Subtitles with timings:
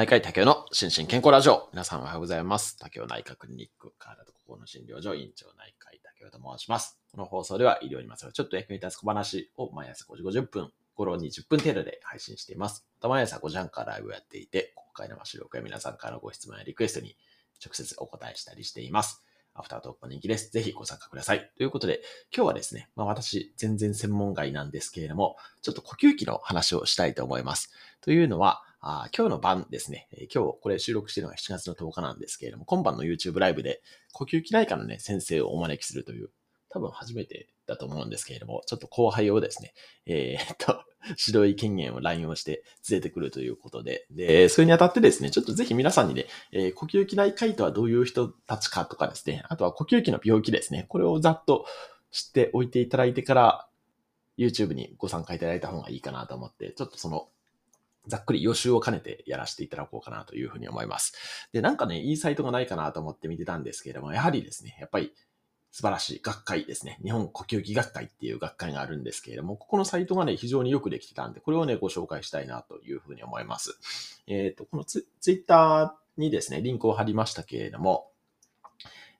[0.00, 1.68] 内科医竹雄の心身健康ラジオ。
[1.74, 2.78] 皆さんおはようございます。
[2.78, 6.98] 竹雄内科クリニック、体と心の診療所院長内科医竹雄と申します。
[7.12, 12.86] この放送では医療にまつわるちょっと役に立つ小話を毎朝5時50分、頃20分程度で配信しています。
[12.98, 17.18] また毎朝5時半からライブをやっていて、公開生収録や皆さんからのご質問やリクエストに
[17.62, 19.22] 直接お答えしたりしています。
[19.52, 20.50] アフタートークも人気です。
[20.50, 21.50] ぜひご参加ください。
[21.58, 22.00] ということで、
[22.34, 27.70] 今日はですね、まあ私、全然専門外なんですけれども、ちょっと呼吸器の話をしたいと思います。
[28.00, 36.30] というのは、あ今日の晩ですね、え今日これ収録しているのが7月の10日なんですけれども、今晩の YouTube ライブで呼吸器内科のね、先生をお招きするという、
[36.70, 39.74] 多分初めてだと思うんですけれども、ちょっと後輩をですね、
[40.06, 40.82] えーっと、
[41.26, 51.66] 指導医権限を乱用して連れてくるということで、で、それにあたってですね、ちょっとぜひ皆さんにね、えー呼吸器内科医とはどういう人たちかとかですね、あとは呼吸器の病気ですね、これをざっと
[52.10, 53.66] 知っておいていただいてから、
[54.38, 57.28] YouTube にご参加いただいた方がいいかなと思って、ちょっとその、
[58.06, 61.48] ざっくり予習を兼ねてやらせていただこうかなというふうに思います。
[61.52, 65.12] で、なんかね、いいサイトがないかなと思って見てたんですけれども、やはりですね、やっぱり
[65.70, 66.98] 素晴らしい学会ですね。
[67.02, 73.78] 日本呼吸器学会っていう学会があるんですけれども、ここのサイトがね、非常によくできてたんで、これをね、ご紹介したいなというふうに思います。
[74.26, 78.10] えっ、と、このツツイッターにですね、リンクを貼りましたけれども、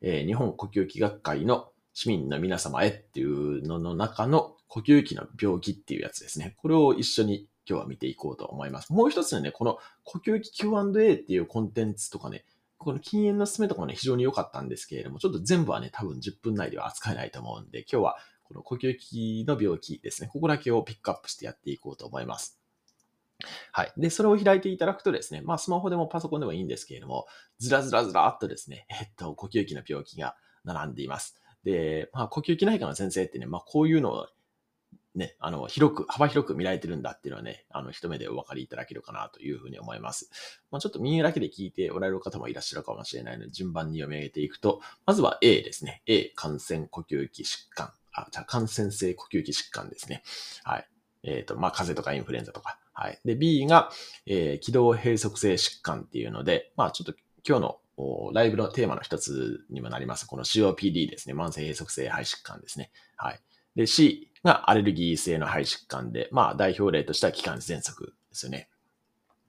[0.00, 6.54] えー日本呼吸器学会の市民の皆様へっていうのの中の呼吸器の病気っていうやつですね。
[6.56, 8.92] これを一緒に今日は見ていこうと思います。
[8.92, 12.44] もう一つね、この呼吸器 Q&A っていうコンテンツとかね、
[12.78, 22.60] この禁煙の進めとかもね、非常に良かったんですけれども、ちょっと全部はね、多分10分内では扱えないと思うんで、今日はこの呼吸器の病気ですね、ここだけをピックアップしてやっていこうと思います。
[23.72, 23.92] はい。
[23.96, 27.26] で、それを開いていただくとですね、まあ、スマホでもパソコンでもいいんですけれども、
[27.58, 31.40] ずらずらずらっとですね、 えっと、呼吸器の病気が並んでいます。
[31.64, 34.28] で、まあ、呼吸器内科の先生ってね、まあ、こういうのを
[35.14, 40.30] ね、あの、広く、幅広く見られてるんだっていうのはね、あの、一目でお分かりいただけるかなというふうに思います。
[40.70, 46.02] まあ、ちょっと耳だけで聞いておられる方もいらっしゃるかもしれないので、順番に読み上げていくと、まずは A ですね。
[46.06, 47.92] A、感染呼吸器疾患。
[48.12, 50.22] あ、じゃあ感染性呼吸器疾患ですね。
[50.62, 50.88] はい。
[51.22, 52.78] えっ、と、まあ、風邪とかインフルエンザとか。
[52.92, 53.20] はい。
[53.24, 53.90] で、B が、
[54.26, 57.14] えー気道閉塞性疾患っていうので、まあ、ちょっと
[57.46, 57.80] 今日の
[58.32, 60.26] ライブのテーマの一つにもなります。
[60.26, 61.34] この COPD ですね。
[61.34, 62.90] 慢性閉塞性肺疾患ですね。
[63.16, 63.40] はい。
[63.76, 68.68] で、C がアレルギー性の肺疾患で、まあ、代表例としては気管喘息ですよね。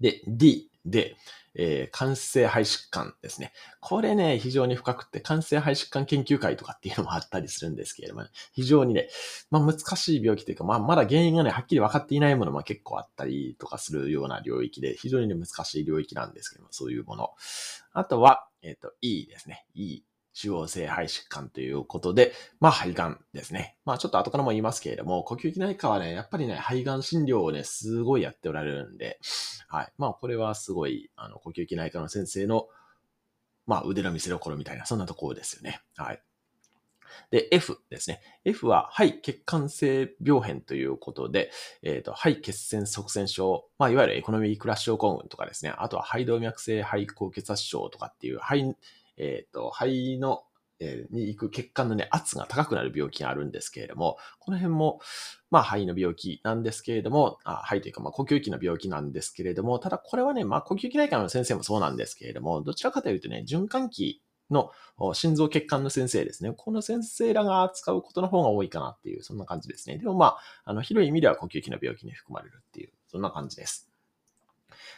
[0.00, 1.16] で、D で、
[1.56, 3.52] えー、感性肺疾患ですね。
[3.80, 9.08] これね、非常に深くて、感性肺疾患研究会とかっていうのもあったりするんですけれども、非常にね、
[9.50, 17.30] まあ難しい病気というか、まあまだ原因がね、はっきり分かっていないものも結構あったりとかするような領域で、非常にね、難しい領域なんですけども、そういうもの。
[17.92, 19.64] あとは、えっ、と、E ですね。
[19.74, 20.02] E。
[20.34, 23.76] 主要性肺疾患ということで、まあ肺がんですね。
[23.86, 29.18] まあちょっと後からも言いますけれども、呼吸器内科はね、やっぱりね、肺がん診療をね、すごいやっておられるんで、
[29.68, 29.92] はい。
[29.96, 32.66] まあこれはすごい、あの、呼吸器内科の先生の、
[33.66, 35.80] まあ腕の見せ所みたいな、そんなところですよね。
[35.96, 36.20] はい。
[37.30, 38.20] で、F ですね。
[38.44, 41.50] F は肺血管性病変ということで、
[41.82, 48.76] えっ、と、肺血栓塞栓症、まあ、いわゆるエコノミークラッシュ症候群とかですね、あとは肺動脈性肺高血圧症とかっていう、肺、
[49.16, 50.44] えっ、と、肺の、
[50.80, 55.00] えーに行く血管のね、圧が高くなる病気があるんですけれども、この辺も、
[55.50, 64.20] まあ、肺の病気なんですけれども、あ肺というか、まあ、呼吸器の病気なんですけれども、ただこれはね、まあ、呼吸器内科の先生もそうなんですけれども、どちらかというとね、循環器
[64.50, 64.70] の
[65.14, 66.52] 心臓血管の先生ですね。
[66.56, 69.98] この先生らが扱うことの方が多いかなっていう、そんな感じですね。
[69.98, 73.90] でもまあ、あの、広い意味では呼吸器の病気に含まれるっていう、そんな感じです。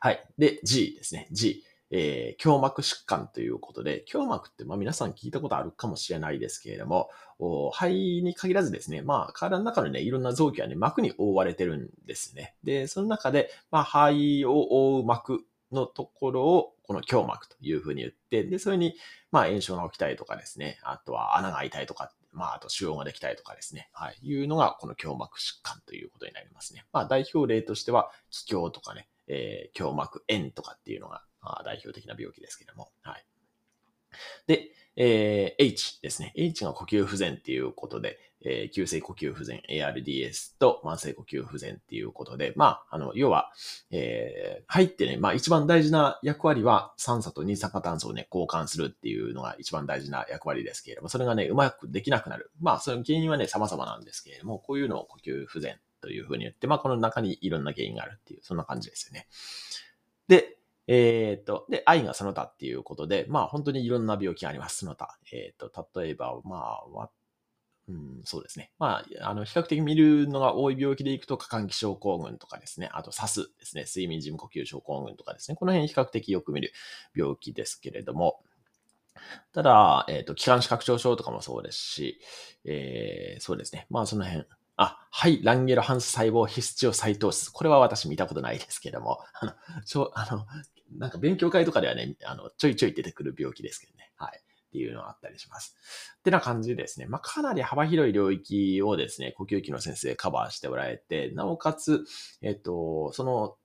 [0.00, 0.24] はい。
[0.38, 1.28] で、G ですね。
[1.32, 1.64] G。
[1.94, 7.10] えー、胸膜疾患ということで、胸膜ってまあ皆さん聞いたことあるかもしれないですけれども、
[7.72, 12.54] 肺に限らずですね、まあ体の中のね、いろんな臓器はね、膜に覆われてるんですね。
[12.64, 18.94] で、その中で、まあ肺を覆う膜のところを、この胸膜というふうに言って、で、それに、
[19.30, 26.86] まあ炎症が起きたりとかですね、あとは穴が開いたりとか、まああと腫瘍ができたりとかですね、はい、いうのがこの胸膜疾患ということになりますね。
[26.90, 31.22] まあ代表例としては、気胸とかね、えー、胸膜炎とかっていうのが、
[31.64, 33.24] 代表的な病気ですけども、はい。
[34.46, 36.32] で、えー H ですね。
[36.36, 43.52] H が呼吸不全っていうことで、えー急性呼吸不全 ARDS と慢性呼吸不全っていうことで、まあ、あの、要は、
[43.90, 52.50] えー、入ってね、まあ一番大事な役割は酸素と二酸化炭素をね、交換するっていうのが一番大事な役割ですけれども、それがね、うまくできなくなる。
[52.60, 59.26] まあ、その原因はね、様々なんですけれども、こういうのを呼吸不全というふうに言って、まあ、この中にいろんな原因があるっていう、そんな感じですよね。
[60.28, 65.16] で、えっ、と、で、愛がその他っていうことで、まあ本当にいろんな病気があります、その他。
[65.32, 67.10] えっ、と、例えば、まあ、
[67.88, 68.70] うん、そうですね。
[68.78, 76.72] まあ、あの、比較的見るのが多い病気でいくと、過換気症候群とかですね、あと、サスですね、睡眠時無呼吸症候群とかですね、この辺比較的よく見る
[77.14, 78.40] 病気ですけれども、
[79.52, 82.20] ただ、えっ、ー、と、気管支拡張症とかもそうですし、
[82.64, 83.86] えー、そうですね。
[83.90, 84.44] まあ、その辺。
[84.76, 87.50] あ、はい、ランゲルハンス細胞ヒスチオサイトース。
[87.50, 89.52] これは私見たことないですけども、あの、
[89.84, 90.46] ちょ、あの、
[90.98, 94.10] なんか勉強会とかではね、あの、ちょいちょい出てくる病気ですけどね。
[94.16, 94.40] はい。
[94.40, 95.76] っていうのがあったりします。
[96.20, 102.04] ってな感じでですね、まあ、かなり幅広い領域をですね、呼吸器の先生カバーしておられて、なおかつ、
[102.40, 103.56] えっと、その、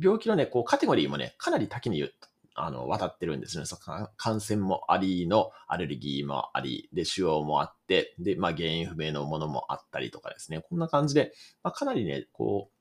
[0.00, 2.08] 病気のね、こう、カテゴリーもね、かなり多岐に
[2.54, 3.66] あの、渡ってるんですね。
[3.66, 10.60] そ感染もありの、アレルギーもあり、で、腫瘍もあって、で、まあ、原因不明のものもあったりとかですね。
[10.60, 11.32] こんな感じで、
[11.62, 12.77] まあ、かなりね、こう、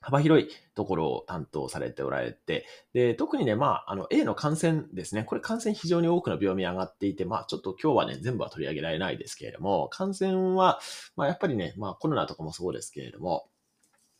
[0.00, 5.24] 幅広いところを担当されておられて、で、特にね、まあ、あの、A の感染ですね。
[5.24, 10.80] これ感染非常に多くの病名上がっていて、まあ、ちょっと今日はね、全部は取り上げられないですけれども、感染は、
[11.16, 13.48] まあ、やっぱりね、まあ、コロナとかもそうですけれども、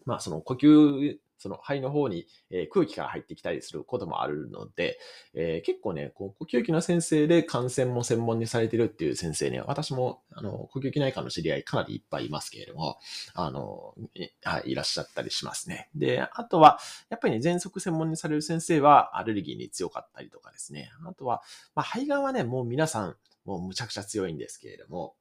[0.04, 4.98] まあ、その呼吸その肺の方に、え空気が入ってきたりすることもあるので、
[5.34, 12.98] えー、結構ね、こう呼吸器の先生で感染も専門にされてるっていう先生ね、私も、あの、呼吸器内科の知り合いかなりいっぱいいますけれども、
[13.34, 13.94] あの、
[14.42, 15.90] はい、いらっしゃったりしますね。
[15.94, 16.78] で、あとは、
[17.10, 20.90] やっぱりね、喘息専門にされる先生はアレルギーに強かったりとかですね。
[21.04, 21.42] あとは、
[21.74, 25.14] まあ、肺がんはね、もう皆さん、もうむちゃくちゃ強いんですけれども、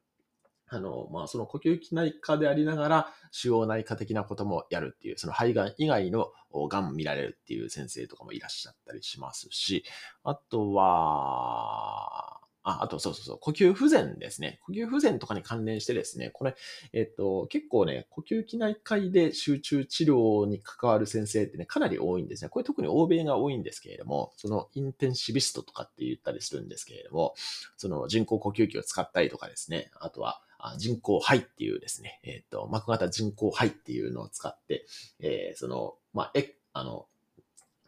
[0.68, 6.32] あの、まあ、その呼吸器内科でありながら、腫瘍内科的なこともやるっていう、その肺がん以外の
[6.70, 9.84] がん見られるっていう先生とかもいらっしゃったりしますし、
[10.24, 14.60] あとは、あ、あとそうそうそう、呼吸不全ですね。
[14.66, 16.56] 呼吸不全とかに関連してですね、これ、
[16.94, 22.50] えっと、結構ね、呼吸器内科医で集中治療に関わる先生ってね、かなり多いんですね。
[22.50, 27.36] これ特に欧米が多いんですけれども、そのインテンシビストとかって言ったりするんですけれども、
[27.78, 30.42] その人工呼吸器を使ったりとかですね、あとは、
[30.78, 34.86] 人工肺っていうですね、えっ、ー、と、膜型人工肺っていうのを使って、
[35.20, 37.08] えー、その、まあ、え、あの、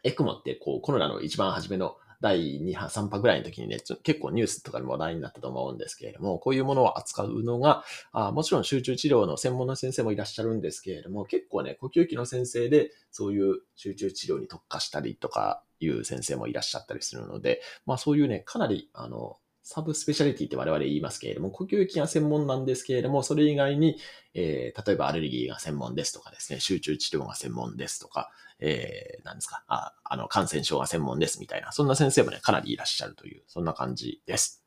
[0.04, 19.38] エクモってこうコロナの一番初めの第2波、3波ぐらいの時にね、結構ニュースとかにも話題になったと思うんですけれども、こういうものを扱うのが、あもちろん集中治療の専門の先生もいらっしゃるんですけれども、結構ね、呼吸器の先生でそういう集中治療に特化したりとかいう先生もいらっしゃったりするので、まあそういうね、かなり、あの、
[19.70, 23.98] サブスペシャリティって我々言いますけれども、呼吸器が専門なんですけれども、それ以外に、
[24.32, 28.30] えー、例えばアレルギーが専門ですとかですね、集中治療が専門ですとか、
[28.60, 34.64] えー、何ですか、あ、あの、感染症が専門ですみたいな、そんな先生もね、かなりいらっしゃるという、そんな感じです。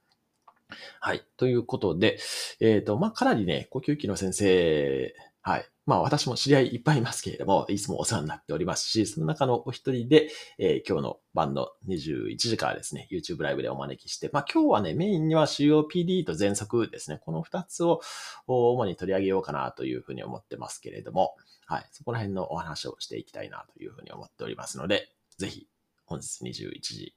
[1.00, 1.26] はい。
[1.36, 2.20] ということで、
[2.60, 5.66] えっ、ー、と、まあ、かなりね、呼吸器の先生、はい。
[5.88, 10.30] まあ私も知り合いいっぱいいますけれども、いつもお世話になっておりますし、その中のお一人で、
[10.60, 18.02] えー、今日の晩の21時からですね、YouTube ライブでお招きして、まあ今日はね、メインには COPD と喘息ですね、この二つを
[18.46, 21.36] 主に取り上げようかなというふうに思ってますけれども、
[21.66, 25.68] はい、そこら辺のお話をしていきたいなというふうに思っておりますので、ぜひ
[26.06, 27.16] 本日21時、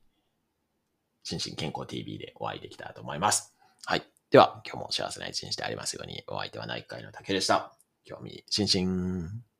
[1.25, 3.55] 心身健康 TV でお会いできたらと思います。
[3.85, 4.03] はい。
[4.31, 7.84] では、今日も幸せな一日でありますように、お相手は内科医の竹でした。
[8.05, 9.54] 興味津々。